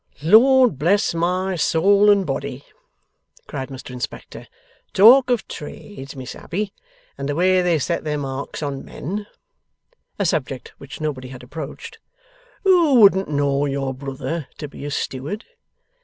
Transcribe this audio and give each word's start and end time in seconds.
'Lord 0.23 0.79
bless 0.79 1.13
my 1.13 1.55
soul 1.55 2.09
and 2.09 2.25
body!' 2.25 2.65
cried 3.45 3.69
Mr 3.69 3.91
Inspector. 3.91 4.47
'Talk 4.93 5.29
of 5.29 5.47
trades, 5.47 6.15
Miss 6.15 6.33
Abbey, 6.33 6.73
and 7.19 7.29
the 7.29 7.35
way 7.35 7.61
they 7.61 7.77
set 7.77 8.03
their 8.03 8.17
marks 8.17 8.63
on 8.63 8.83
men' 8.83 9.27
(a 10.17 10.25
subject 10.25 10.69
which 10.79 11.01
nobody 11.01 11.27
had 11.27 11.43
approached); 11.43 11.99
'who 12.63 12.95
wouldn't 12.95 13.29
know 13.29 13.67
your 13.67 13.93
brother 13.93 14.47
to 14.57 14.67
be 14.67 14.85
a 14.85 14.89
Steward! 14.89 15.45